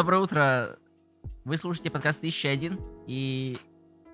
доброе 0.00 0.22
утро. 0.22 0.78
Вы 1.44 1.58
слушаете 1.58 1.90
подкаст 1.90 2.20
1001, 2.20 2.80
и 3.06 3.58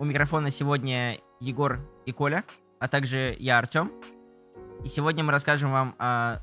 у 0.00 0.04
микрофона 0.04 0.50
сегодня 0.50 1.18
Егор 1.38 1.78
и 2.04 2.10
Коля, 2.10 2.42
а 2.80 2.88
также 2.88 3.36
я, 3.38 3.58
Артем. 3.58 3.92
И 4.82 4.88
сегодня 4.88 5.22
мы 5.22 5.30
расскажем 5.30 5.70
вам 5.70 5.94
о 6.00 6.40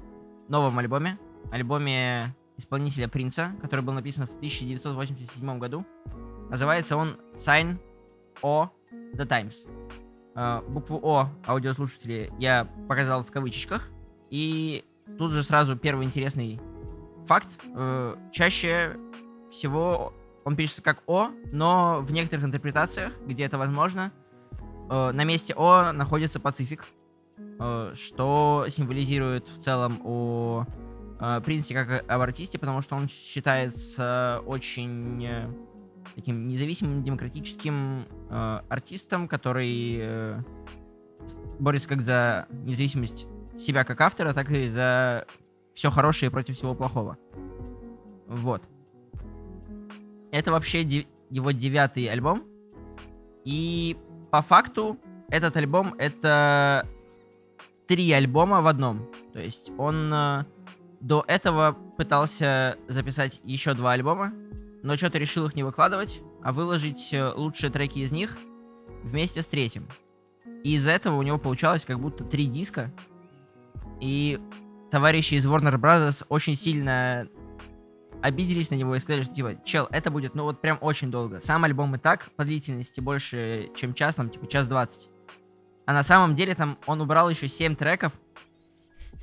новом 0.48 0.80
альбоме, 0.80 1.20
альбоме 1.52 2.34
исполнителя 2.55 3.09
Принца, 3.09 3.52
который 3.62 3.82
был 3.82 3.91
написан 3.91 4.27
в 4.27 4.36
1987 4.36 5.60
году. 5.60 5.86
Называется 6.50 6.96
он 6.96 7.18
Sign 7.36 7.80
O 8.41 8.70
The 9.14 9.25
Times. 9.25 9.68
Э, 10.36 10.62
букву 10.70 11.02
О 11.04 11.28
аудиослушатели 11.46 12.32
я 12.39 12.70
показал 12.88 13.26
в 13.26 13.32
кавычечках. 13.32 13.90
И 14.30 14.85
тут 15.18 15.34
же 15.34 15.44
сразу 15.44 15.76
первый 15.76 16.05
интересный 16.05 16.62
факт. 17.26 17.49
Э, 17.76 18.16
чаще 18.32 18.96
всего 19.53 20.13
он 20.43 20.55
пишется 20.55 20.81
как 20.81 21.03
О, 21.07 21.30
но 21.52 22.02
в 22.02 22.12
некоторых 22.12 22.45
интерпретациях, 22.45 23.13
где 23.25 23.45
это 23.45 23.57
возможно, 23.57 24.12
э, 24.89 25.12
на 25.12 25.23
месте 25.23 25.53
О 25.55 25.91
находится 25.93 26.39
Пацифик, 26.39 26.85
э, 27.38 27.93
что 27.95 28.66
символизирует 28.70 29.48
в 29.48 29.59
целом 29.62 30.02
о 30.03 30.66
э, 31.20 31.41
Принце 31.45 31.73
как 31.73 32.09
об 32.09 32.21
артисте, 32.21 32.59
потому 32.59 32.81
что 32.81 32.95
он 32.95 33.07
считается 33.07 34.41
очень 34.45 35.26
э, 35.26 35.49
таким 36.15 36.48
независимым 36.48 37.04
демократическим 37.04 38.05
э, 38.29 38.62
артистом, 38.67 39.27
который 39.29 39.98
э, 39.99 40.41
борется 41.59 41.88
как 41.88 42.01
за 42.01 42.48
независимость 42.51 43.27
себя 43.57 43.85
как 43.85 44.01
автора, 44.01 44.34
так 44.34 44.49
и 44.51 44.67
за 44.67 45.26
все 45.73 45.90
хорошее 45.90 46.29
против 46.32 46.55
всего 46.55 46.76
плохого. 46.76 47.17
Вот. 48.27 48.63
Это 50.34 50.51
вообще 50.51 50.84
дев- 50.84 51.05
его 51.29 51.51
девятый 51.51 52.07
альбом. 52.07 52.43
И 53.45 53.95
по 54.31 54.41
факту 54.41 54.98
этот 55.29 55.55
альбом 55.57 55.93
это 55.99 56.87
три 57.87 58.12
альбома 58.12 58.61
в 58.61 58.67
одном. 58.67 59.07
То 59.31 59.39
есть 59.39 59.71
он 59.77 60.11
э, 60.11 60.45
до 61.01 61.23
этого 61.27 61.77
пытался 61.98 62.77
записать 62.87 63.41
еще 63.43 63.76
два 63.76 63.91
альбома, 63.91 64.34
но 64.81 64.97
что-то 64.97 65.19
решил 65.19 65.45
их 65.45 65.53
не 65.53 65.61
выкладывать, 65.61 66.23
а 66.41 66.51
выложить 66.51 67.13
э, 67.13 67.31
лучшие 67.35 67.69
треки 67.69 68.00
из 68.00 68.11
них 68.11 68.35
вместе 69.03 69.44
с 69.44 69.47
третьим. 69.47 69.88
И 70.63 70.73
из-за 70.73 70.94
этого 70.94 71.16
у 71.16 71.22
него 71.22 71.38
получалось 71.38 71.85
как 71.85 72.00
будто 72.00 72.23
три 72.23 72.47
диска. 72.47 72.91
И 74.01 74.39
товарищи 74.89 75.35
из 75.35 75.45
Warner 75.45 75.78
Brothers 75.79 76.25
очень 76.28 76.56
сильно 76.56 77.28
обиделись 78.24 78.72
на 78.72 78.75
него 78.75 78.96
и 78.96 79.00
сказали, 79.00 79.24
что 79.24 79.34
типа, 79.34 79.57
чел, 79.66 79.88
это 79.91 80.09
будет, 80.09 80.34
ну 80.34 80.44
вот 80.44 80.62
прям 80.62 80.78
очень 80.79 81.12
долго. 81.12 81.41
Сам 81.41 81.66
альбом 81.66 81.96
и 81.96 82.00
так 82.00 82.31
по 82.38 82.46
длительности 82.46 83.02
больше, 83.02 83.69
чем 83.75 83.94
час, 83.94 84.16
там 84.16 84.29
типа 84.29 84.47
час 84.47 84.66
двадцать. 84.68 85.09
А 85.85 85.91
на 85.91 86.03
самом 86.03 86.34
деле 86.34 86.56
там 86.56 86.79
он 86.85 87.01
убрал 87.01 87.29
еще 87.29 87.50
7 87.50 87.75
треков 87.75 88.13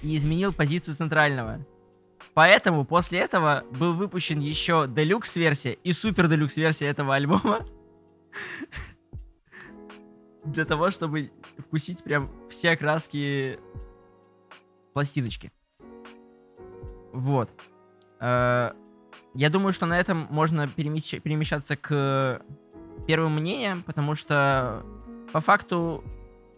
и 0.03 0.15
изменил 0.15 0.53
позицию 0.53 0.95
центрального. 0.95 1.65
Поэтому 2.35 2.85
после 2.85 3.21
этого 3.21 3.65
был 3.71 3.95
выпущен 3.95 4.41
еще 4.41 4.87
делюкс 4.87 5.35
версия 5.37 5.73
и 5.73 5.95
супер 5.95 6.29
делюкс 6.29 6.59
версия 6.59 6.87
этого 6.87 7.15
альбома. 7.15 7.67
Для 10.45 10.67
того, 10.67 10.91
чтобы 10.91 11.33
вкусить 11.59 12.05
прям 12.05 12.31
все 12.51 12.77
краски 12.77 13.59
пластиночки. 14.93 15.51
Вот. 17.13 17.51
Э, 18.21 18.73
Я 19.35 19.51
думаю, 19.51 19.73
что 19.73 19.87
на 19.87 19.99
этом 19.99 20.27
можно 20.31 20.67
перемещ- 20.67 21.21
перемещаться 21.21 21.77
к 21.77 22.43
первым 23.07 23.35
мнениям, 23.37 23.83
потому 23.83 24.15
что 24.15 24.83
по 25.33 25.41
факту 25.41 26.03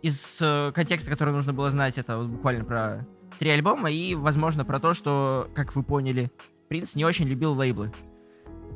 из 0.01 0.39
э, 0.41 0.73
контекста, 0.75 1.11
который 1.11 1.33
нужно 1.33 1.53
было 1.53 1.71
знать, 1.71 1.99
это 1.99 2.17
вот 2.19 2.27
буквально 2.29 2.65
про 2.65 3.07
три 3.39 3.51
альбома 3.51 3.91
и, 3.91 4.15
возможно, 4.15 4.65
про 4.65 4.81
то, 4.81 4.95
что, 4.95 5.49
как 5.55 5.75
вы 5.77 5.83
поняли, 5.83 6.31
Принц 6.69 6.95
не 6.95 7.05
очень 7.05 7.27
любил 7.27 7.53
лейблы. 7.53 7.93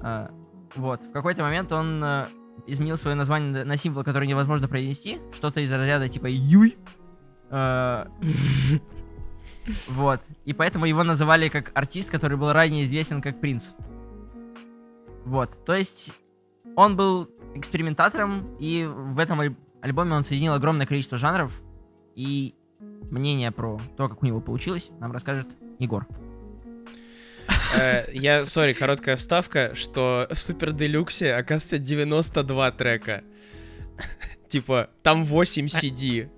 А, 0.03 0.31
вот. 0.75 1.03
В 1.03 1.13
какой-то 1.13 1.43
момент 1.43 1.73
он 1.73 2.03
э, 2.05 2.27
изменил 2.67 2.99
свое 2.99 3.17
название 3.17 3.65
на- 3.65 3.77
символ, 3.79 4.05
который 4.05 4.29
невозможно 4.29 4.69
произнести. 4.69 5.19
Что-то 5.33 5.61
из 5.61 5.73
разряда 5.73 6.09
типа 6.09 6.27
Юй. 6.29 6.77
А, 9.67 9.93
Вот. 9.93 10.21
И 10.45 10.53
поэтому 10.53 10.87
его 10.87 11.03
называли 11.05 11.49
как 11.49 11.71
артист, 11.75 12.11
который 12.11 12.37
был 12.37 12.53
ранее 12.53 12.85
известен 12.85 13.21
как 13.23 13.41
Принц. 13.41 13.73
Вот. 15.25 15.65
То 15.65 15.75
есть 15.75 16.15
он 16.77 16.97
был 16.97 17.29
экспериментатором, 17.55 18.57
и 18.61 18.85
в 18.89 19.19
этом 19.19 19.41
аль- 19.41 19.57
альбоме 19.81 20.15
он 20.15 20.25
соединил 20.25 20.55
огромное 20.55 20.87
количество 20.87 21.19
жанров. 21.19 21.63
И 22.15 22.55
мнение 23.11 23.51
про 23.51 23.81
то, 23.97 24.09
как 24.09 24.23
у 24.23 24.27
него 24.27 24.41
получилось, 24.41 24.91
нам 25.01 25.13
расскажет 25.13 25.49
Егор. 25.79 26.07
Э, 27.79 28.05
Я, 28.13 28.45
сори, 28.47 28.73
короткая 28.73 29.17
вставка, 29.17 29.75
что 29.75 30.27
в 30.31 30.39
Супер 30.39 30.73
Делюксе, 30.73 31.35
оказывается, 31.35 31.79
92 31.79 32.71
трека. 32.73 33.25
Типа, 34.49 34.91
там 35.03 35.25
8 35.25 35.67
CD. 35.67 36.31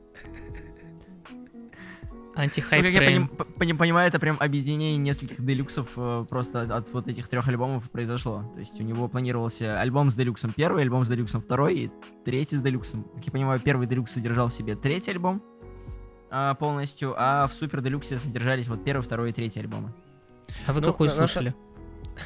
Ну, 2.38 2.44
Антихайп 2.44 2.84
как 2.84 2.92
я 2.92 3.00
поним- 3.00 3.76
понимаю, 3.76 4.06
это 4.06 4.20
прям 4.20 4.36
объединение 4.38 4.96
нескольких 4.96 5.44
делюксов 5.44 5.88
э, 5.96 6.24
просто 6.30 6.62
от 6.62 6.92
вот 6.92 7.08
этих 7.08 7.26
трех 7.26 7.48
альбомов 7.48 7.90
произошло. 7.90 8.44
То 8.54 8.60
есть 8.60 8.80
у 8.80 8.84
него 8.84 9.08
планировался 9.08 9.80
альбом 9.80 10.12
с 10.12 10.14
делюксом 10.14 10.52
первый, 10.52 10.82
альбом 10.84 11.04
с 11.04 11.08
делюксом 11.08 11.40
второй 11.40 11.74
и 11.74 11.90
третий 12.24 12.56
с 12.56 12.62
делюксом. 12.62 13.02
Как 13.16 13.26
я 13.26 13.32
понимаю, 13.32 13.58
первый 13.58 13.88
делюкс 13.88 14.12
содержал 14.12 14.50
в 14.50 14.52
себе 14.52 14.76
третий 14.76 15.10
альбом 15.10 15.42
а, 16.30 16.54
полностью, 16.54 17.12
а 17.18 17.48
в 17.48 17.52
супер 17.54 17.80
делюксе 17.80 18.20
содержались 18.20 18.68
вот 18.68 18.84
первый, 18.84 19.02
второй 19.02 19.30
и 19.30 19.32
третий 19.32 19.58
альбомы. 19.58 19.92
А 20.68 20.72
вы 20.72 20.80
Ну, 20.80 20.86
какой 20.92 21.08
слушали? 21.08 21.56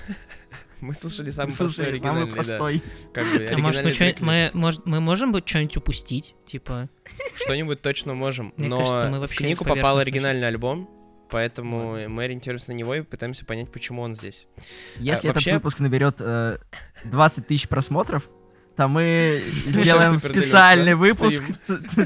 Мы 0.86 0.94
слушали 0.94 1.30
самый 1.30 1.52
Слушай, 1.52 1.84
простой 1.90 2.00
самый 2.00 2.26
да. 2.26 2.32
простой. 2.32 2.82
Как 3.14 3.24
бы, 3.24 3.48
А 3.52 3.56
может, 3.58 3.84
мы, 3.84 4.16
мы, 4.20 4.50
может, 4.52 4.84
мы 4.84 5.00
можем 5.00 5.30
быть 5.30 5.48
что-нибудь 5.48 5.76
упустить? 5.76 6.34
Типа, 6.44 6.88
Что-нибудь 7.36 7.80
точно 7.82 8.14
можем. 8.14 8.52
Мне 8.56 8.66
Но 8.68 8.78
кажется, 8.78 9.08
мы 9.08 9.24
в 9.24 9.30
книгу 9.30 9.64
попал 9.64 9.98
оригинальный 9.98 10.48
альбом, 10.48 10.90
поэтому 11.30 12.08
мы 12.08 12.24
ориентируемся 12.24 12.72
на 12.72 12.74
него 12.74 12.96
и 12.96 13.02
пытаемся 13.02 13.44
понять, 13.46 13.70
почему 13.70 14.02
он 14.02 14.14
здесь. 14.14 14.48
Если 14.96 15.28
А, 15.28 15.30
этот 15.30 15.34
вообще- 15.36 15.54
выпуск 15.54 15.78
наберет 15.78 16.16
э, 16.18 16.58
20 17.04 17.46
тысяч 17.46 17.68
просмотров, 17.68 18.28
то 18.76 18.88
мы 18.88 19.40
сделаем 19.64 20.18
специальный 20.18 20.94
выпуск 20.94 21.44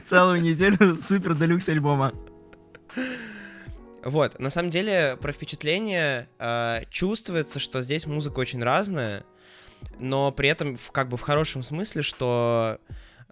целую 0.04 0.42
неделю 0.42 0.96
супер 1.00 1.34
делюкс 1.34 1.68
альбома. 1.70 2.12
Вот, 4.06 4.38
на 4.38 4.50
самом 4.50 4.70
деле, 4.70 5.18
про 5.20 5.32
впечатление 5.32 6.28
э, 6.38 6.82
чувствуется, 6.90 7.58
что 7.58 7.82
здесь 7.82 8.06
музыка 8.06 8.38
очень 8.38 8.62
разная, 8.62 9.24
но 9.98 10.30
при 10.30 10.48
этом 10.48 10.76
в, 10.76 10.92
как 10.92 11.08
бы 11.08 11.16
в 11.16 11.22
хорошем 11.22 11.64
смысле, 11.64 12.02
что 12.02 12.78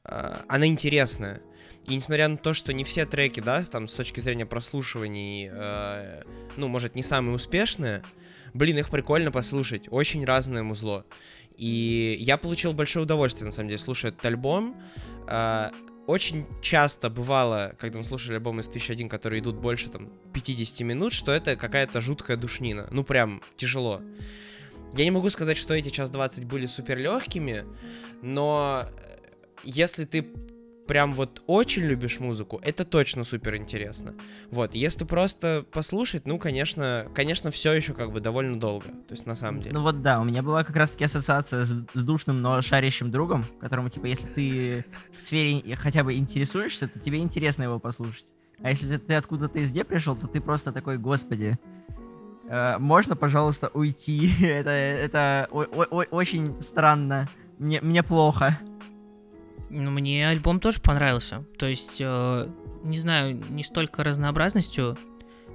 э, 0.05 0.37
она 0.49 0.67
интересная. 0.67 1.41
И 1.87 1.95
несмотря 1.95 2.27
на 2.27 2.37
то, 2.37 2.55
что 2.55 2.73
не 2.73 2.83
все 2.83 3.07
треки, 3.07 3.39
да, 3.39 3.63
там, 3.63 3.87
с 3.87 3.95
точки 3.95 4.19
зрения 4.19 4.47
прослушиваний, 4.47 5.49
э, 5.53 6.23
ну, 6.57 6.67
может, 6.67 6.97
не 6.97 7.05
самые 7.05 7.37
успешные, 7.37 8.03
блин, 8.53 8.77
их 8.79 8.91
прикольно 8.91 9.31
послушать. 9.31 9.87
Очень 9.93 10.25
разное 10.25 10.65
музло. 10.65 11.05
И 11.57 12.17
я 12.19 12.37
получил 12.37 12.73
большое 12.73 13.05
удовольствие, 13.05 13.47
на 13.47 13.53
самом 13.53 13.69
деле, 13.69 13.79
слушая 13.79 14.11
этот 14.11 14.27
альбом. 14.27 14.77
Э, 15.29 15.71
очень 16.07 16.47
часто 16.61 17.09
бывало, 17.09 17.75
когда 17.79 17.99
мы 17.99 18.05
слушали 18.05 18.35
альбомы 18.35 18.61
из 18.61 18.69
1001, 18.69 19.09
которые 19.09 19.41
идут 19.41 19.57
больше 19.57 19.89
там 19.89 20.11
50 20.33 20.81
минут, 20.81 21.13
что 21.13 21.33
это 21.33 21.57
какая-то 21.57 22.01
жуткая 22.01 22.37
душнина. 22.37 22.89
Ну 22.91 23.05
прям 23.05 23.43
тяжело. 23.57 24.03
Я 24.95 25.05
не 25.05 25.11
могу 25.11 25.31
сказать, 25.31 25.57
что 25.57 25.75
эти 25.75 25.89
час 25.89 26.11
20 26.11 26.45
были 26.45 26.67
супер 26.67 26.99
легкими, 26.99 27.65
но 28.23 28.85
э, 28.87 29.19
если 29.65 30.05
ты 30.05 30.27
прям 30.87 31.15
вот 31.15 31.43
очень 31.47 31.83
любишь 31.83 32.21
музыку, 32.21 32.61
это 32.63 32.85
точно 32.85 33.25
супер 33.25 33.57
интересно. 33.57 34.15
Вот, 34.51 34.75
если 34.75 35.05
просто 35.05 35.65
послушать, 35.73 36.27
ну, 36.27 36.39
конечно, 36.39 37.07
конечно, 37.15 37.51
все 37.51 37.73
еще 37.73 37.95
как 37.95 38.13
бы 38.13 38.21
довольно 38.21 38.59
долго. 38.59 38.89
То 38.89 39.13
есть 39.13 39.27
на 39.27 39.35
самом 39.35 39.61
деле. 39.61 39.75
Ну 39.75 39.83
вот 39.83 40.03
да, 40.03 40.21
у 40.21 40.25
меня 40.25 40.43
была 40.43 40.65
как 40.65 40.77
раз 40.77 40.91
таки 40.93 41.05
ассоциация 41.05 41.65
с, 41.65 41.71
душным, 41.95 42.37
но 42.37 42.61
шарящим 42.63 43.11
другом, 43.11 43.47
которому, 43.61 43.89
типа, 43.89 44.07
если 44.07 44.27
ты 44.29 44.85
в 45.11 45.17
сфере 45.17 45.77
хотя 45.77 46.05
бы 46.05 46.15
интересуешься, 46.15 46.89
то 46.89 46.99
тебе 46.99 47.19
интересно 47.19 47.65
его 47.65 47.79
послушать. 47.79 48.27
А 48.63 48.71
если 48.71 48.97
ты, 48.97 49.15
откуда-то 49.15 49.63
извне 49.63 49.85
пришел, 49.85 50.17
то 50.17 50.27
ты 50.27 50.41
просто 50.41 50.73
такой, 50.73 50.99
господи, 50.99 51.59
э, 52.49 52.79
можно, 52.79 53.17
пожалуйста, 53.17 53.71
уйти? 53.75 54.31
это 54.45 54.71
это 54.71 55.49
очень 55.51 56.61
странно. 56.63 57.29
Мне, 57.59 57.81
мне 57.81 58.03
плохо. 58.03 58.59
Ну, 59.75 59.91
мне 59.91 60.29
альбом 60.29 60.61
тоже 60.61 60.81
понравился. 60.81 61.45
То 61.59 61.67
есть, 61.67 61.99
э, 62.01 62.49
не 62.85 62.99
знаю, 62.99 63.35
не 63.51 63.65
столько 63.65 64.05
разнообразностью, 64.05 64.99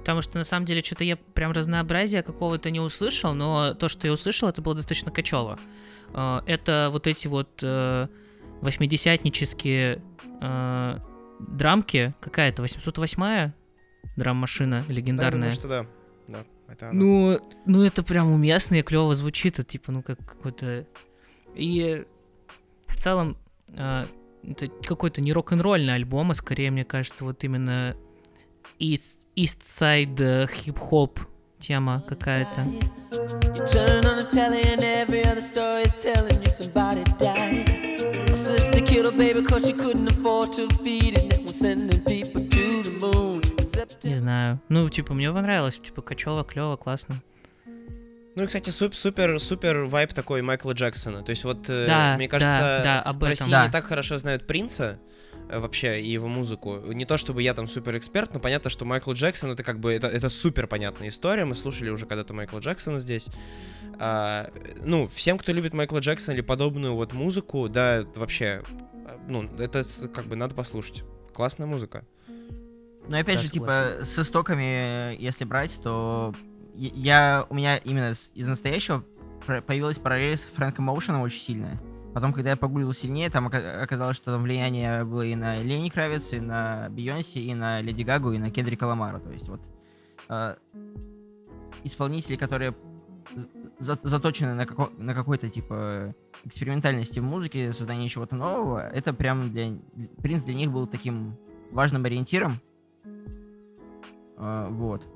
Потому 0.00 0.22
что 0.22 0.38
на 0.38 0.44
самом 0.44 0.64
деле 0.64 0.82
что-то 0.82 1.04
я 1.04 1.16
прям 1.16 1.52
разнообразия 1.52 2.22
какого-то 2.22 2.70
не 2.70 2.80
услышал, 2.80 3.34
но 3.34 3.74
то, 3.74 3.88
что 3.90 4.06
я 4.06 4.14
услышал, 4.14 4.48
это 4.48 4.62
было 4.62 4.74
достаточно 4.74 5.12
качево. 5.12 5.58
Э, 6.14 6.40
Это 6.46 6.88
вот 6.90 7.06
эти 7.06 7.28
вот 7.28 7.60
э, 7.62 8.08
восьмидесятнические 8.62 10.02
э, 10.40 10.98
драмки. 11.38 12.14
Какая-то 12.20 12.62
808-я 12.64 13.52
драм-машина 14.16 14.84
Да, 14.88 14.94
легендарная. 14.94 15.32
думаю, 15.32 15.52
что 15.52 15.68
да. 15.68 15.86
Да, 16.28 16.44
это 16.68 16.88
она. 16.88 16.98
Ну, 16.98 17.40
ну 17.66 17.82
это 17.82 18.02
прям 18.02 18.32
уместно 18.32 18.76
и 18.76 18.82
клево 18.82 19.14
звучит, 19.14 19.58
это 19.58 19.68
типа, 19.68 19.92
ну 19.92 20.02
как 20.02 20.18
какой-то... 20.18 20.86
И 21.54 22.04
в 22.86 22.96
целом 22.96 23.36
это 23.74 24.68
какой-то 24.86 25.20
не 25.20 25.32
рок-н-ролльный 25.32 25.94
альбом, 25.94 26.30
а 26.30 26.34
скорее, 26.34 26.70
мне 26.70 26.84
кажется, 26.84 27.24
вот 27.24 27.44
именно 27.44 27.96
East, 28.78 29.20
East 29.36 29.60
Side 29.62 30.20
э, 30.20 30.46
хип-хоп 30.46 31.20
тема 31.58 32.02
какая-то. 32.08 32.62
Не 44.08 44.14
знаю. 44.14 44.60
Ну, 44.68 44.88
типа, 44.88 45.14
мне 45.14 45.30
понравилось. 45.32 45.78
Типа, 45.78 46.02
качево, 46.02 46.44
клево, 46.44 46.76
классно. 46.76 47.22
Ну 48.36 48.44
и, 48.44 48.46
кстати, 48.46 48.70
суп- 48.70 48.94
супер, 48.94 49.40
супер 49.40 49.84
вайп 49.84 50.12
такой 50.14 50.40
Майкла 50.42 50.72
Джексона. 50.72 51.22
То 51.22 51.30
есть 51.30 51.44
вот, 51.44 51.68
э, 51.68 51.86
Да, 51.86 52.14
мне 52.16 52.28
кажется, 52.28 52.60
да, 52.60 52.82
да, 52.82 53.02
об 53.02 53.16
в 53.16 53.18
этом. 53.24 53.28
России 53.30 53.50
Да. 53.50 53.66
не 53.66 53.72
так 53.72 53.84
хорошо 53.84 54.18
знают 54.18 54.46
Принца 54.46 54.98
э, 55.48 55.58
вообще 55.58 56.00
и 56.00 56.08
его 56.12 56.28
музыку. 56.28 56.80
Не 56.92 57.04
то 57.06 57.16
чтобы 57.18 57.42
я 57.42 57.54
там 57.54 57.66
супер 57.66 57.98
эксперт, 57.98 58.32
но 58.32 58.38
понятно, 58.38 58.70
что 58.70 58.84
Майкл 58.84 59.12
Джексон 59.12 59.50
это 59.50 59.64
как 59.64 59.80
бы 59.80 59.92
это, 59.92 60.06
это 60.06 60.28
супер 60.28 60.68
понятная 60.68 61.08
история. 61.08 61.44
Мы 61.44 61.56
слушали 61.56 61.90
уже 61.90 62.06
когда-то 62.06 62.32
Майкла 62.32 62.60
Джексона 62.60 63.00
здесь. 63.00 63.28
А, 63.98 64.48
ну, 64.84 65.08
всем, 65.08 65.36
кто 65.36 65.50
любит 65.52 65.74
Майкла 65.74 65.98
Джексона 65.98 66.34
или 66.36 66.40
подобную 66.42 66.94
вот 66.94 67.12
музыку, 67.12 67.68
да, 67.68 68.04
вообще, 68.14 68.62
ну, 69.28 69.50
это 69.58 69.82
как 70.14 70.26
бы 70.26 70.36
надо 70.36 70.54
послушать. 70.54 71.02
Классная 71.34 71.66
музыка. 71.66 72.04
Но 73.08 73.18
опять 73.18 73.36
Да, 73.38 73.42
же, 73.42 73.48
согласен. 73.48 73.92
типа, 73.98 74.04
с 74.04 74.18
истоками, 74.20 75.12
э, 75.12 75.16
если 75.18 75.44
брать, 75.44 75.80
то 75.82 76.32
я- 76.74 77.46
у 77.48 77.54
меня 77.54 77.76
именно 77.76 78.12
из 78.34 78.48
настоящего 78.48 79.04
появилась 79.66 79.98
параллель 79.98 80.36
с 80.36 80.44
Фрэнком 80.44 80.88
Оушеном 80.90 81.22
очень 81.22 81.40
сильная. 81.40 81.80
Потом, 82.14 82.32
когда 82.32 82.50
я 82.50 82.56
погуглил 82.56 82.92
сильнее, 82.92 83.30
там 83.30 83.46
ока- 83.46 83.82
оказалось, 83.82 84.16
что 84.16 84.32
там 84.32 84.42
влияние 84.42 85.04
было 85.04 85.22
и 85.22 85.34
на 85.36 85.62
Лени 85.62 85.88
Кравец, 85.90 86.32
и 86.32 86.40
на 86.40 86.88
Бейонсе, 86.90 87.40
и 87.40 87.54
на 87.54 87.80
Леди 87.80 88.02
Гагу, 88.02 88.32
и 88.32 88.38
на 88.38 88.50
Кендрика 88.50 88.84
Ламара. 88.84 89.20
То 89.20 89.30
есть 89.30 89.48
вот 89.48 89.60
э, 90.28 90.56
исполнители, 91.84 92.36
которые 92.36 92.74
за- 93.78 93.98
заточены 94.02 94.54
на, 94.54 94.66
на 94.98 95.14
какой-то 95.14 95.48
типа 95.48 96.14
экспериментальности 96.44 97.20
в 97.20 97.24
музыке, 97.24 97.72
создании 97.72 98.08
чего-то 98.08 98.34
нового, 98.34 98.88
это 98.88 99.12
прям 99.14 99.52
для... 99.52 99.78
Принц 100.22 100.42
для 100.42 100.54
них 100.54 100.72
был 100.72 100.86
таким 100.88 101.36
важным 101.70 102.04
ориентиром. 102.04 102.60
А, 104.36 104.68
вот. 104.68 105.06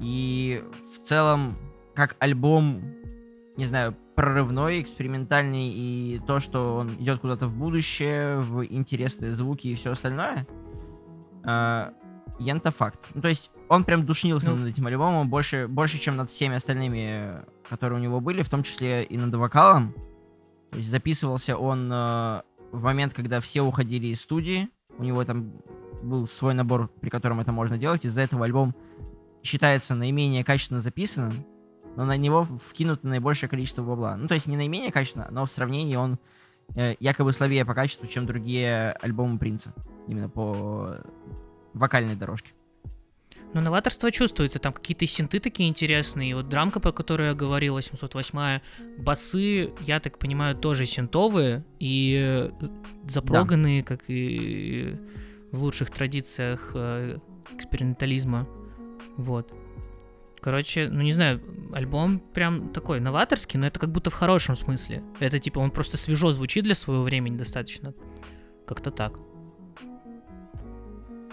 И 0.00 0.62
в 0.94 1.04
целом, 1.04 1.56
как 1.94 2.16
альбом, 2.18 2.82
не 3.56 3.64
знаю, 3.64 3.94
прорывной, 4.14 4.80
экспериментальный, 4.80 5.68
и 5.68 6.20
то, 6.26 6.38
что 6.38 6.76
он 6.76 6.94
идет 6.96 7.20
куда-то 7.20 7.46
в 7.46 7.54
будущее, 7.56 8.40
в 8.40 8.64
интересные 8.64 9.32
звуки 9.32 9.68
и 9.68 9.74
все 9.74 9.92
остальное, 9.92 10.46
а, 11.44 11.92
Янта 12.38 12.70
факт. 12.70 12.98
Ну, 13.14 13.22
то 13.22 13.28
есть 13.28 13.50
он 13.68 13.84
прям 13.84 14.04
душнился 14.04 14.50
Ну. 14.50 14.56
над 14.56 14.68
этим 14.68 14.86
альбомом 14.86 15.28
больше, 15.28 15.66
больше, 15.68 15.98
чем 15.98 16.16
над 16.16 16.30
всеми 16.30 16.56
остальными, 16.56 17.42
которые 17.68 18.00
у 18.00 18.02
него 18.02 18.20
были, 18.20 18.42
в 18.42 18.48
том 18.48 18.62
числе 18.62 19.04
и 19.04 19.16
над 19.16 19.34
вокалом. 19.34 19.94
То 20.70 20.78
есть 20.78 20.90
записывался 20.90 21.56
он 21.56 21.90
э, 21.92 22.42
в 22.72 22.82
момент, 22.82 23.12
когда 23.14 23.40
все 23.40 23.62
уходили 23.62 24.08
из 24.08 24.20
студии. 24.22 24.68
У 24.98 25.04
него 25.04 25.24
там 25.24 25.52
был 26.02 26.26
свой 26.26 26.54
набор, 26.54 26.88
при 27.00 27.10
котором 27.10 27.40
это 27.40 27.52
можно 27.52 27.78
делать. 27.78 28.04
Из-за 28.04 28.22
этого 28.22 28.44
альбом 28.44 28.74
считается 29.42 29.94
наименее 29.94 30.44
качественно 30.44 30.80
записанным, 30.80 31.46
но 31.96 32.04
на 32.04 32.16
него 32.16 32.44
вкинуто 32.44 33.06
наибольшее 33.06 33.48
количество 33.48 33.82
бабла. 33.82 34.16
Ну, 34.16 34.28
то 34.28 34.34
есть 34.34 34.46
не 34.46 34.56
наименее 34.56 34.92
качественно, 34.92 35.28
но 35.30 35.44
в 35.44 35.50
сравнении 35.50 35.96
он 35.96 36.18
э, 36.74 36.94
якобы 37.00 37.32
слабее 37.32 37.64
по 37.64 37.74
качеству, 37.74 38.06
чем 38.06 38.26
другие 38.26 38.92
альбомы 38.92 39.38
Принца. 39.38 39.74
Именно 40.08 40.28
по 40.28 40.96
вокальной 41.74 42.16
дорожке. 42.16 42.52
Но 43.54 43.60
новаторство 43.60 44.10
чувствуется, 44.10 44.58
там 44.58 44.72
какие-то 44.72 45.06
синты 45.06 45.38
такие 45.38 45.68
интересные, 45.68 46.30
и 46.30 46.34
вот 46.34 46.48
драмка, 46.48 46.80
про 46.80 46.90
которую 46.90 47.28
я 47.28 47.34
говорил, 47.34 47.74
808 47.74 48.60
басы, 48.98 49.72
я 49.80 50.00
так 50.00 50.18
понимаю, 50.18 50.56
тоже 50.56 50.86
синтовые 50.86 51.62
и 51.78 52.50
запроганные, 53.06 53.82
как 53.82 54.04
и 54.08 54.96
в 55.50 55.62
лучших 55.62 55.90
традициях 55.90 56.70
э, 56.74 57.18
экспериментализма. 57.54 58.48
Вот. 59.16 59.52
Короче, 60.40 60.88
ну 60.90 61.02
не 61.02 61.12
знаю, 61.12 61.40
альбом 61.72 62.18
прям 62.18 62.70
такой 62.70 62.98
новаторский, 62.98 63.60
но 63.60 63.66
это 63.66 63.78
как 63.78 63.90
будто 63.90 64.10
в 64.10 64.14
хорошем 64.14 64.56
смысле. 64.56 65.02
Это 65.20 65.38
типа 65.38 65.60
он 65.60 65.70
просто 65.70 65.96
свежо 65.96 66.32
звучит 66.32 66.64
для 66.64 66.74
своего 66.74 67.04
времени 67.04 67.36
достаточно. 67.36 67.94
Как-то 68.66 68.90
так. 68.90 69.18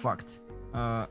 Факт. 0.02 0.28
А, 0.74 1.10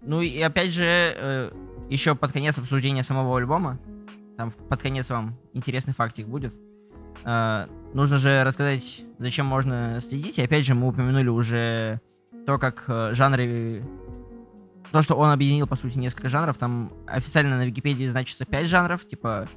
Ну 0.00 0.22
и 0.22 0.40
опять 0.40 0.72
же, 0.72 1.52
еще 1.90 2.14
под 2.14 2.32
конец 2.32 2.58
обсуждения 2.58 3.02
самого 3.02 3.36
альбома, 3.36 3.78
там 4.36 4.50
под 4.50 4.80
конец 4.80 5.10
вам 5.10 5.36
интересный 5.52 5.92
фактик 5.92 6.26
будет. 6.26 6.54
А, 7.24 7.68
Нужно 7.94 8.18
же 8.18 8.42
рассказать, 8.42 9.04
зачем 9.18 9.46
можно 9.46 10.00
следить. 10.00 10.38
И 10.38 10.42
опять 10.42 10.66
же, 10.66 10.74
мы 10.74 10.88
упомянули 10.88 11.28
уже 11.28 12.00
то, 12.44 12.58
как 12.58 12.84
э, 12.88 13.10
жанры... 13.14 13.84
То, 14.94 15.02
что 15.02 15.16
он 15.16 15.30
объединил, 15.30 15.66
по 15.66 15.74
сути, 15.74 15.98
несколько 15.98 16.28
жанров. 16.28 16.56
Там 16.56 16.92
официально 17.08 17.56
на 17.56 17.66
Википедии 17.66 18.06
значится 18.06 18.44
5 18.44 18.68
жанров, 18.68 19.04
типа 19.04 19.48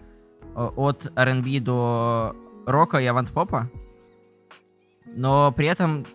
э, 0.56 0.70
от 0.76 1.12
R&B 1.16 1.60
до 1.60 2.36
рока 2.66 2.98
и 2.98 3.06
авант-попа. 3.06 3.70
Но 5.06 5.52
при 5.52 5.68
этом 5.68 6.08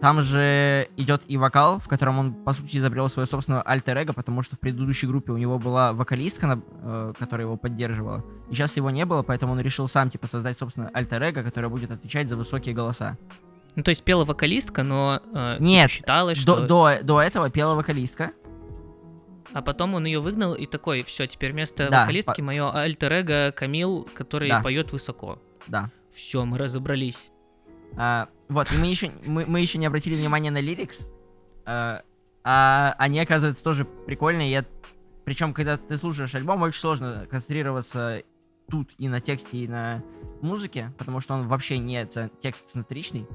там 0.00 0.22
же 0.22 0.88
идет 0.96 1.22
и 1.26 1.36
вокал, 1.36 1.80
в 1.80 1.88
котором 1.88 2.20
он, 2.20 2.34
по 2.34 2.52
сути, 2.52 2.76
изобрел 2.76 3.08
свое 3.08 3.26
собственное 3.26 3.62
альтер-эго, 3.62 4.12
потому 4.12 4.44
что 4.44 4.54
в 4.54 4.60
предыдущей 4.60 5.08
группе 5.08 5.32
у 5.32 5.38
него 5.38 5.58
была 5.58 5.92
вокалистка, 5.92 6.60
э, 6.80 7.14
которая 7.18 7.48
его 7.48 7.56
поддерживала. 7.56 8.24
И 8.48 8.54
сейчас 8.54 8.76
его 8.76 8.90
не 8.90 9.04
было, 9.04 9.24
поэтому 9.24 9.54
он 9.54 9.60
решил 9.60 9.88
сам, 9.88 10.08
типа, 10.08 10.28
создать 10.28 10.56
собственное 10.56 10.90
альтер-эго, 10.94 11.42
которое 11.42 11.68
будет 11.68 11.90
отвечать 11.90 12.28
за 12.28 12.36
высокие 12.36 12.76
голоса. 12.76 13.18
Ну, 13.74 13.82
то 13.82 13.88
есть 13.88 14.04
пела 14.04 14.24
вокалистка, 14.24 14.84
но 14.84 15.20
э, 15.34 15.54
типа, 15.54 15.64
Нет, 15.64 15.90
считалось, 15.90 16.44
До, 16.44 16.58
что... 16.58 16.66
до, 16.68 17.02
до 17.02 17.20
этого 17.20 17.50
пела 17.50 17.74
вокалистка. 17.74 18.30
А 19.58 19.62
потом 19.62 19.94
он 19.94 20.06
ее 20.06 20.20
выгнал 20.20 20.54
и 20.54 20.66
такой, 20.66 21.02
все, 21.02 21.26
теперь 21.26 21.50
вместо 21.50 21.90
Да, 21.90 22.02
вокалистки 22.02 22.40
мое 22.40 22.70
альтер 22.70 23.52
Камил, 23.52 24.08
который 24.14 24.48
Да. 24.48 24.62
поет 24.62 24.92
высоко. 24.92 25.42
Да. 25.66 25.90
Все, 26.12 26.44
мы 26.44 26.58
разобрались. 26.58 27.30
А, 27.96 28.28
вот, 28.48 28.70
и 28.70 28.76
мы 28.76 28.86
еще, 28.86 29.10
мы, 29.26 29.46
мы 29.48 29.58
еще 29.58 29.78
не 29.78 29.86
обратили 29.86 30.14
внимания 30.14 30.52
на 30.52 30.60
лирикс. 30.60 31.08
А, 31.66 32.02
а 32.44 32.94
они, 32.98 33.18
оказывается, 33.18 33.64
тоже 33.64 33.84
прикольные. 33.84 34.48
Я... 34.48 34.64
Причем, 35.24 35.52
когда 35.52 35.76
ты 35.76 35.96
слушаешь 35.96 36.36
альбом, 36.36 36.62
очень 36.62 36.78
сложно 36.78 37.26
концентрироваться 37.28 38.22
тут 38.70 38.90
и 38.96 39.08
на 39.08 39.20
тексте, 39.20 39.58
и 39.58 39.66
на 39.66 40.04
музыке, 40.40 40.92
потому 40.98 41.18
что 41.18 41.34
он 41.34 41.48
вообще 41.48 41.78
не 41.78 42.06
ц- 42.06 42.30
текст-центричный. 42.38 43.26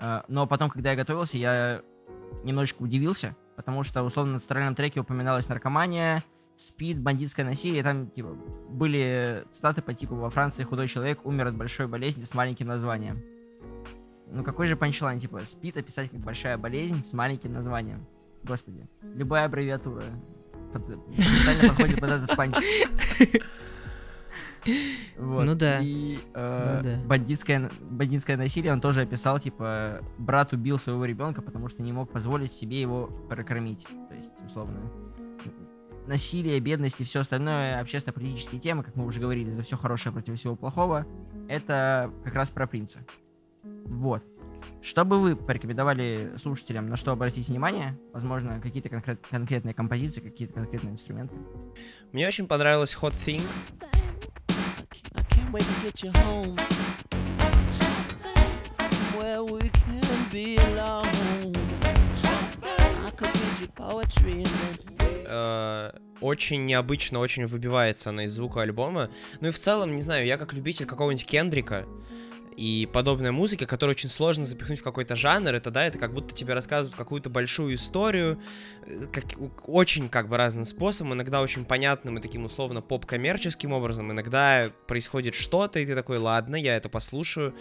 А, 0.00 0.24
но 0.28 0.46
потом, 0.46 0.70
когда 0.70 0.92
я 0.92 0.96
готовился, 0.96 1.36
я 1.36 1.82
немножечко 2.42 2.80
удивился, 2.80 3.36
потому 3.62 3.84
что, 3.84 4.02
условно, 4.02 4.34
на 4.34 4.40
центральном 4.40 4.74
треке 4.74 5.00
упоминалась 5.00 5.48
наркомания, 5.48 6.24
спид, 6.56 7.00
бандитское 7.00 7.46
насилие, 7.46 7.82
там, 7.82 8.08
типа, 8.08 8.36
были 8.68 9.44
цитаты 9.52 9.82
по 9.82 9.94
типу 9.94 10.16
«Во 10.16 10.30
Франции 10.30 10.64
худой 10.64 10.88
человек 10.88 11.24
умер 11.24 11.48
от 11.48 11.56
большой 11.56 11.86
болезни 11.86 12.24
с 12.24 12.34
маленьким 12.34 12.66
названием». 12.66 13.22
Ну 14.26 14.42
какой 14.44 14.66
же 14.66 14.76
панчлайн, 14.76 15.18
типа, 15.18 15.44
спит 15.46 15.76
описать 15.76 16.10
как 16.10 16.20
большая 16.20 16.58
болезнь 16.58 17.02
с 17.02 17.12
маленьким 17.12 17.52
названием. 17.52 18.06
Господи, 18.42 18.88
любая 19.02 19.44
аббревиатура 19.44 20.04
под- 20.72 21.06
потенциально 21.06 21.68
подходит 21.68 22.00
под 22.00 22.10
этот 22.10 22.36
панч. 22.36 22.54
Вот. 25.18 25.44
Ну 25.44 25.54
да. 25.54 25.78
И 25.80 26.18
э, 26.34 26.76
Ну 26.76 26.82
да. 26.82 27.08
бандитское, 27.08 27.70
бандитское 27.80 28.36
насилие 28.36 28.72
он 28.72 28.80
тоже 28.80 29.02
описал, 29.02 29.38
типа, 29.38 30.00
брат 30.18 30.52
убил 30.52 30.78
своего 30.78 31.04
ребенка, 31.04 31.42
потому 31.42 31.68
что 31.68 31.82
не 31.82 31.92
мог 31.92 32.10
позволить 32.10 32.52
себе 32.52 32.80
его 32.80 33.06
прокормить. 33.28 33.86
То 34.08 34.14
есть, 34.14 34.32
условно, 34.44 34.80
насилие, 36.06 36.58
бедность 36.60 37.00
и 37.00 37.04
все 37.04 37.20
остальное, 37.20 37.80
общественно-политические 37.80 38.60
темы, 38.60 38.82
как 38.82 38.96
мы 38.96 39.06
уже 39.06 39.20
говорили, 39.20 39.54
за 39.54 39.62
все 39.62 39.76
хорошее 39.76 40.12
против 40.12 40.38
всего 40.38 40.56
плохого, 40.56 41.06
это 41.48 42.10
как 42.24 42.34
раз 42.34 42.50
про 42.50 42.66
принца. 42.66 43.00
Вот. 43.62 44.24
Что 44.80 45.04
бы 45.04 45.20
вы 45.20 45.36
порекомендовали 45.36 46.32
слушателям, 46.40 46.88
на 46.88 46.96
что 46.96 47.12
обратить 47.12 47.48
внимание? 47.48 47.96
Возможно, 48.12 48.60
какие-то 48.60 48.88
конкрет- 48.88 49.24
конкретные 49.30 49.74
композиции, 49.74 50.20
какие-то 50.20 50.54
конкретные 50.54 50.92
инструменты. 50.92 51.36
Мне 52.12 52.26
очень 52.26 52.48
понравилась 52.48 52.96
Hot 53.00 53.12
Thing. 53.12 53.42
Wait 55.52 55.64
to 55.64 55.82
get 55.82 56.02
you 56.02 56.10
home. 56.22 56.56
Where 59.18 59.44
we 59.44 59.68
can 59.68 60.28
be 60.32 60.56
alone. 60.56 61.54
I 63.06 63.10
could 63.16 63.28
read 63.28 63.60
you 63.60 63.68
poetry 63.68 64.32
and 64.32 64.46
then 64.46 64.92
Э, 65.32 65.92
очень 66.20 66.66
необычно, 66.66 67.18
очень 67.18 67.46
выбивается 67.46 68.10
она 68.10 68.24
из 68.24 68.34
звука 68.34 68.60
альбома. 68.60 69.08
Ну 69.40 69.48
и 69.48 69.50
в 69.50 69.58
целом, 69.58 69.96
не 69.96 70.02
знаю, 70.02 70.26
я 70.26 70.36
как 70.36 70.52
любитель 70.52 70.84
какого-нибудь 70.84 71.24
Кендрика 71.24 71.86
и 72.56 72.88
подобной 72.92 73.30
музыки, 73.30 73.64
которую 73.64 73.94
очень 73.94 74.08
сложно 74.08 74.46
запихнуть 74.46 74.80
в 74.80 74.82
какой-то 74.82 75.16
жанр, 75.16 75.54
это 75.54 75.70
да, 75.70 75.86
это 75.86 75.98
как 75.98 76.12
будто 76.12 76.34
тебе 76.34 76.54
рассказывают 76.54 76.96
какую-то 76.96 77.30
большую 77.30 77.74
историю, 77.74 78.40
э, 78.86 79.06
как, 79.12 79.24
очень 79.66 80.08
как 80.08 80.28
бы 80.28 80.36
разным 80.36 80.64
способом, 80.64 81.14
иногда 81.14 81.42
очень 81.42 81.64
понятным 81.64 82.18
и 82.18 82.22
таким 82.22 82.44
условно 82.44 82.80
поп-коммерческим 82.80 83.72
образом, 83.72 84.12
иногда 84.12 84.70
происходит 84.86 85.34
что-то, 85.34 85.78
и 85.78 85.86
ты 85.86 85.94
такой, 85.94 86.18
ладно, 86.18 86.56
я 86.56 86.76
это 86.76 86.88
послушаю, 86.88 87.54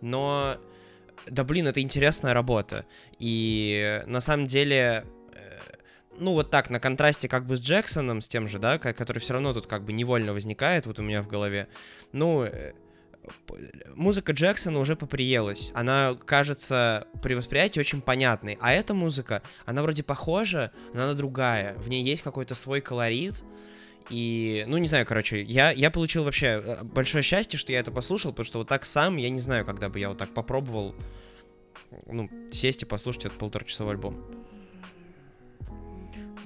но 0.00 0.58
да 1.26 1.44
блин, 1.44 1.66
это 1.66 1.80
интересная 1.80 2.34
работа. 2.34 2.86
И 3.18 4.02
на 4.06 4.20
самом 4.20 4.46
деле, 4.46 5.04
э, 5.32 5.60
ну 6.18 6.32
вот 6.32 6.50
так, 6.50 6.70
на 6.70 6.78
контрасте 6.78 7.28
как 7.28 7.46
бы 7.46 7.56
с 7.56 7.60
Джексоном, 7.60 8.20
с 8.20 8.28
тем 8.28 8.48
же, 8.48 8.58
да, 8.58 8.78
ко- 8.78 8.92
который 8.92 9.18
все 9.18 9.32
равно 9.32 9.52
тут 9.52 9.66
как 9.66 9.84
бы 9.84 9.92
невольно 9.92 10.32
возникает 10.32 10.86
вот 10.86 10.98
у 10.98 11.02
меня 11.02 11.22
в 11.22 11.26
голове, 11.26 11.68
ну, 12.12 12.44
э, 12.44 12.74
музыка 13.94 14.32
Джексона 14.32 14.78
уже 14.80 14.96
поприелась. 14.96 15.70
Она 15.74 16.16
кажется 16.24 17.06
при 17.22 17.34
восприятии 17.34 17.80
очень 17.80 18.00
понятной. 18.00 18.58
А 18.60 18.72
эта 18.72 18.94
музыка, 18.94 19.42
она 19.64 19.82
вроде 19.82 20.02
похожа, 20.02 20.72
но 20.94 21.02
она 21.04 21.14
другая. 21.14 21.74
В 21.78 21.88
ней 21.88 22.02
есть 22.02 22.22
какой-то 22.22 22.54
свой 22.54 22.80
колорит. 22.80 23.42
И, 24.08 24.64
ну, 24.68 24.78
не 24.78 24.86
знаю, 24.86 25.04
короче, 25.04 25.42
я, 25.42 25.72
я 25.72 25.90
получил 25.90 26.22
вообще 26.22 26.62
э, 26.64 26.84
большое 26.84 27.24
счастье, 27.24 27.58
что 27.58 27.72
я 27.72 27.80
это 27.80 27.90
послушал, 27.90 28.30
потому 28.30 28.46
что 28.46 28.58
вот 28.58 28.68
так 28.68 28.86
сам, 28.86 29.16
я 29.16 29.28
не 29.30 29.40
знаю, 29.40 29.64
когда 29.64 29.88
бы 29.88 29.98
я 29.98 30.10
вот 30.10 30.18
так 30.18 30.32
попробовал, 30.32 30.94
ну, 32.06 32.30
сесть 32.52 32.82
и 32.82 32.86
послушать 32.86 33.24
этот 33.24 33.38
полуторачасовой 33.38 33.94
альбом. 33.94 34.24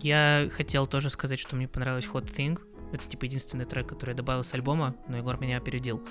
Я 0.01 0.49
хотел 0.53 0.87
тоже 0.87 1.11
сказать, 1.11 1.39
что 1.39 1.57
мне 1.57 1.69
понравилась 1.69 2.07
Hot 2.07 2.35
Thing. 2.35 2.59
Это 2.93 3.09
типа 3.09 3.25
единственный 3.25 3.65
трек, 3.65 3.89
который 3.89 4.11
я 4.11 4.17
добавил 4.17 4.45
с 4.45 4.53
альбома, 4.55 4.97
но 5.09 5.17
Егор 5.17 5.41
меня 5.41 5.59
опередил. 5.59 6.03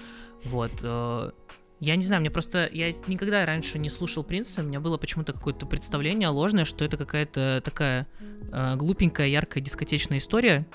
Вот. 0.46 0.72
э, 0.82 1.32
Я 1.80 1.96
не 1.96 2.04
знаю, 2.04 2.22
мне 2.22 2.32
просто... 2.32 2.70
Я 2.72 2.92
никогда 3.08 3.46
раньше 3.46 3.80
не 3.80 3.90
слушал 3.90 4.24
Принца, 4.24 4.62
у 4.62 4.66
меня 4.66 4.80
было 4.80 4.98
почему-то 4.98 5.34
какое-то 5.34 5.66
представление 5.66 6.30
ложное, 6.30 6.66
что 6.66 6.86
это 6.86 6.98
какая-то 6.98 7.62
такая 7.64 8.08
э, 8.52 8.76
глупенькая, 8.76 9.28
яркая 9.28 9.64
дискотечная 9.64 10.20
история. 10.20 10.66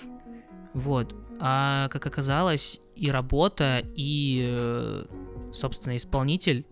Вот. 0.75 1.15
А 1.41 1.89
как 1.89 2.07
оказалось, 2.07 2.81
и 2.97 3.11
работа, 3.11 3.83
и, 3.97 4.45
э, 4.47 5.05
собственно, 5.53 5.97
исполнитель 5.97 6.65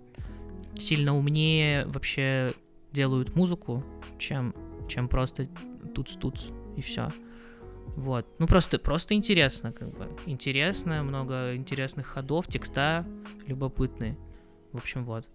сильно 0.79 1.17
умнее 1.17 1.87
вообще 1.87 2.55
делают 2.93 3.35
музыку, 3.35 3.85
чем, 4.19 4.55
чем 4.89 5.09
просто 5.09 5.47
туц-туц 5.95 6.53
и 6.77 6.81
все. 6.81 7.13
Вот. 7.97 8.27
Ну 8.39 8.47
просто, 8.47 8.79
просто 8.79 9.15
интересно, 9.15 9.73
как 9.73 9.91
бы. 9.97 10.09
Интересно, 10.27 11.03
много 11.03 11.55
интересных 11.55 12.07
ходов, 12.07 12.47
текста 12.49 13.07
любопытные. 13.47 14.17
В 14.73 14.79
общем, 14.79 15.05
вот. 15.05 15.27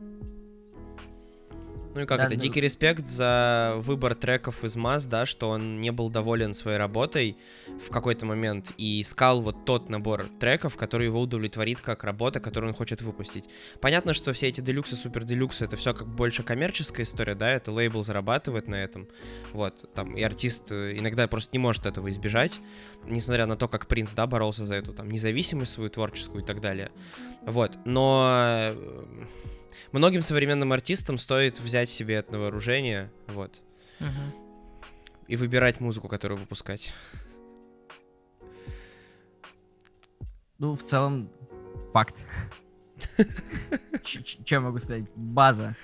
Ну 1.97 2.03
и 2.03 2.05
как 2.05 2.19
Да, 2.19 2.25
это, 2.25 2.35
ну- 2.35 2.39
дикий 2.39 2.61
респект 2.61 3.07
за 3.07 3.73
выбор 3.77 4.13
треков 4.13 4.63
из 4.63 4.75
МАЗ, 4.75 5.07
да, 5.07 5.25
что 5.25 5.49
он 5.49 5.81
не 5.81 5.91
был 5.91 6.11
доволен 6.11 6.53
своей 6.53 6.77
работой 6.77 7.37
в 7.67 7.89
какой-то 7.89 8.23
момент 8.23 8.71
и 8.77 9.01
искал 9.01 9.41
вот 9.41 9.65
тот 9.65 9.89
набор 9.89 10.29
треков, 10.39 10.77
который 10.77 11.07
его 11.07 11.19
удовлетворит 11.19 11.81
как 11.81 12.03
работа, 12.03 12.39
которую 12.39 12.69
он 12.69 12.75
хочет 12.75 13.01
выпустить. 13.01 13.45
Понятно, 13.81 14.13
что 14.13 14.31
все 14.31 14.49
эти 14.49 14.61
делюксы, 14.61 14.95
супер 14.95 15.23
делюксы, 15.23 15.65
это 15.65 15.75
все 15.75 15.95
как 15.95 16.07
больше 16.07 16.43
коммерческая 16.43 17.03
история, 17.03 17.33
да, 17.33 17.49
это 17.49 17.71
лейбл 17.71 18.03
зарабатывает 18.03 18.67
на 18.67 18.75
этом, 18.75 19.07
вот, 19.51 19.91
там, 19.95 20.15
и 20.15 20.21
артист 20.21 20.71
э, 20.71 20.99
иногда 20.99 21.27
просто 21.27 21.49
не 21.53 21.59
может 21.59 21.87
этого 21.87 22.11
избежать, 22.11 22.61
несмотря 23.07 23.47
на 23.47 23.55
то, 23.55 23.67
как 23.67 23.87
Принц, 23.87 24.13
да, 24.13 24.27
боролся 24.27 24.65
за 24.65 24.75
эту, 24.75 24.93
там, 24.93 25.09
независимость 25.09 25.71
свою 25.71 25.89
творческую 25.89 26.43
и 26.43 26.45
так 26.45 26.61
далее, 26.61 26.91
вот, 27.41 27.79
но 27.85 28.27
э, 28.29 28.75
многим 29.91 30.21
современным 30.21 30.71
артистам 30.73 31.17
стоит 31.17 31.59
взять 31.59 31.89
себе 31.89 32.15
это 32.15 32.33
на 32.33 32.39
вооружение, 32.39 33.11
вот, 33.27 33.61
Мгм. 33.99 34.11
и 35.27 35.35
выбирать 35.35 35.79
музыку, 35.81 36.07
которую 36.07 36.39
выпускать. 36.39 36.93
Ну, 40.59 40.75
в 40.75 40.83
целом, 40.83 41.29
факт. 41.93 42.15
Ч- 44.03 44.23
ч- 44.23 44.43
Че 44.43 44.55
я 44.55 44.59
могу 44.61 44.79
сказать? 44.79 45.03
База. 45.15 45.75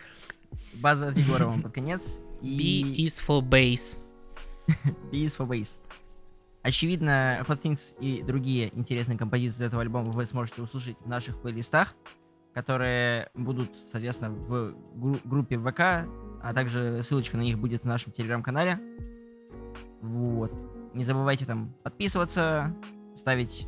База 0.82 1.10
от 1.10 1.18
Егора 1.18 1.46
вам 1.46 1.62
под 1.62 1.74
конец. 1.74 2.20
B 2.42 2.82
is 2.98 3.22
for 3.26 3.42
bass. 3.42 3.98
B 5.12 5.26
is 5.26 5.38
for 5.38 5.48
bass. 5.48 5.80
Очевидно, 6.64 7.46
Hot 7.48 7.62
Things 7.62 7.94
и 8.00 8.22
другие 8.24 8.76
интересные 8.78 9.18
композиции 9.18 9.58
из 9.58 9.62
этого 9.68 9.82
альбома 9.82 10.12
вы 10.12 10.26
сможете 10.26 10.62
услышать 10.62 10.98
в 11.02 11.08
наших 11.08 11.42
плейлистах, 11.42 11.94
которые 12.54 13.30
будут, 13.34 13.72
соответственно, 13.92 14.32
в 14.32 14.74
гру- 14.96 15.20
группе 15.24 15.58
ВК, 15.58 16.08
а 16.42 16.54
также 16.54 17.02
ссылочка 17.04 17.38
на 17.38 17.42
них 17.42 17.58
будет 17.58 17.84
в 17.84 17.88
нашем 17.88 18.12
телеграм-канале. 18.12 18.80
Вот. 20.02 20.52
Не 20.94 21.04
забывайте 21.04 21.46
там 21.46 21.74
подписываться, 21.84 22.76
ставить 23.16 23.68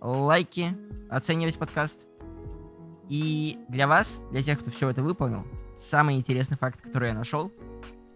лайки, 0.00 0.76
оценивать 1.08 1.58
подкаст. 1.58 1.98
И 3.08 3.58
для 3.68 3.88
вас, 3.88 4.20
для 4.30 4.42
тех, 4.42 4.60
кто 4.60 4.70
все 4.70 4.88
это 4.88 5.02
выполнил, 5.02 5.44
самый 5.76 6.16
интересный 6.16 6.56
факт, 6.56 6.80
который 6.80 7.08
я 7.08 7.14
нашел 7.14 7.50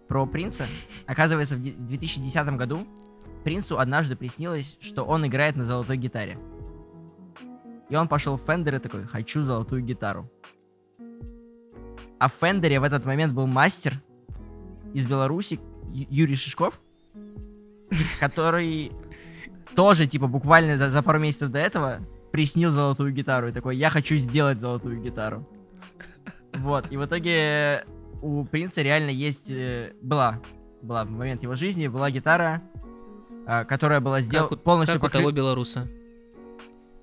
про 0.06 0.26
принца. 0.26 0.66
Оказывается, 1.06 1.56
в 1.56 1.62
де- 1.62 1.72
в 1.72 1.86
2010 1.86 2.56
году 2.56 2.86
принцу 3.42 3.78
однажды 3.80 4.14
приснилось, 4.14 4.76
что 4.80 5.02
он 5.04 5.26
играет 5.26 5.56
на 5.56 5.64
золотой 5.64 5.96
гитаре. 5.96 6.38
И 7.88 7.96
он 7.96 8.08
пошел 8.08 8.36
в 8.36 8.42
Фендер 8.42 8.76
и 8.76 8.78
такой, 8.78 9.04
хочу 9.04 9.42
золотую 9.42 9.82
гитару. 9.82 10.30
А 12.18 12.28
в 12.28 12.32
Фендере 12.32 12.80
в 12.80 12.84
этот 12.84 13.04
момент 13.04 13.34
был 13.34 13.46
мастер 13.46 14.00
из 14.94 15.06
Беларуси, 15.06 15.60
Юрий 15.92 16.36
Шишков, 16.36 16.80
который 18.20 18.92
тоже, 19.74 20.06
типа, 20.06 20.26
буквально 20.26 20.78
за, 20.78 20.90
за 20.90 21.02
пару 21.02 21.18
месяцев 21.18 21.50
до 21.50 21.58
этого 21.58 22.00
приснил 22.32 22.70
золотую 22.70 23.12
гитару 23.12 23.48
и 23.48 23.52
такой, 23.52 23.76
я 23.76 23.90
хочу 23.90 24.16
сделать 24.16 24.60
золотую 24.60 25.00
гитару. 25.00 25.46
Вот, 26.54 26.90
и 26.90 26.96
в 26.96 27.04
итоге 27.04 27.84
у 28.22 28.44
принца 28.44 28.80
реально 28.82 29.10
есть, 29.10 29.50
э, 29.50 29.92
была, 30.00 30.40
была 30.82 31.04
в 31.04 31.10
момент 31.10 31.42
его 31.42 31.56
жизни, 31.56 31.88
была 31.88 32.10
гитара, 32.10 32.62
а, 33.46 33.64
которая 33.64 34.00
была 34.00 34.20
сделана 34.20 34.54
у, 34.54 34.56
полностью 34.56 35.00
как 35.00 35.02
у 35.02 35.06
покры- 35.06 35.20
того 35.20 35.30
белоруса. 35.32 35.88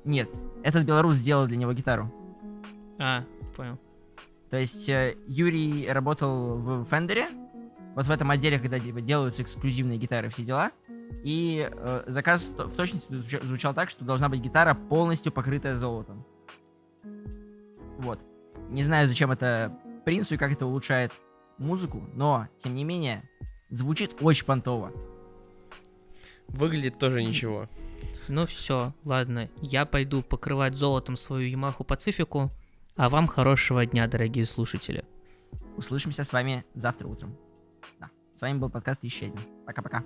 Нет, 0.03 0.29
этот 0.63 0.85
белорус 0.85 1.17
сделал 1.17 1.47
для 1.47 1.57
него 1.57 1.73
гитару. 1.73 2.11
А, 2.99 3.23
понял. 3.55 3.79
То 4.49 4.57
есть 4.57 4.87
э, 4.89 5.15
Юрий 5.27 5.87
работал 5.89 6.57
в 6.57 6.85
Фендере, 6.85 7.29
вот 7.95 8.05
в 8.05 8.11
этом 8.11 8.29
отделе, 8.31 8.59
когда 8.59 8.79
типа, 8.79 9.01
делаются 9.01 9.43
эксклюзивные 9.43 9.97
гитары, 9.97 10.29
все 10.29 10.43
дела. 10.43 10.71
И 11.23 11.69
э, 11.69 12.03
заказ 12.07 12.53
в 12.57 12.75
точности 12.75 13.13
звуча- 13.13 13.45
звучал 13.45 13.73
так, 13.73 13.89
что 13.89 14.05
должна 14.05 14.29
быть 14.29 14.39
гитара 14.41 14.73
полностью 14.73 15.31
покрытая 15.31 15.77
золотом. 15.77 16.25
Вот. 17.97 18.19
Не 18.69 18.83
знаю, 18.83 19.07
зачем 19.07 19.31
это 19.31 19.77
принцу 20.05 20.35
и 20.35 20.37
как 20.37 20.51
это 20.51 20.65
улучшает 20.65 21.11
музыку, 21.57 22.01
но, 22.13 22.47
тем 22.57 22.75
не 22.75 22.83
менее, 22.83 23.29
звучит 23.69 24.15
очень 24.21 24.45
понтово. 24.45 24.91
Выглядит 26.47 26.97
тоже 26.97 27.23
ничего. 27.23 27.67
Ну 28.27 28.45
все, 28.45 28.93
ладно. 29.03 29.49
Я 29.61 29.85
пойду 29.85 30.21
покрывать 30.21 30.75
золотом 30.75 31.15
свою 31.15 31.47
Ямаху 31.47 31.83
Пацифику. 31.83 32.51
А 32.95 33.09
вам 33.09 33.27
хорошего 33.27 33.85
дня, 33.85 34.07
дорогие 34.07 34.45
слушатели. 34.45 35.05
Услышимся 35.77 36.23
с 36.23 36.33
вами 36.33 36.65
завтра 36.75 37.07
утром. 37.07 37.35
Да. 37.99 38.09
С 38.35 38.41
вами 38.41 38.59
был 38.59 38.69
подкаст 38.69 39.03
еще 39.03 39.27
один. 39.27 39.41
Пока-пока. 39.65 40.03